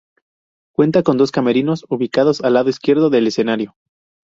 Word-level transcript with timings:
Cuenta 0.73 1.03
con 1.03 1.17
dos 1.17 1.31
camerinos 1.31 1.85
ubicados 1.87 2.41
al 2.41 2.53
lado 2.55 2.71
izquierdo 2.71 3.11
del 3.11 3.27
escenario. 3.27 3.75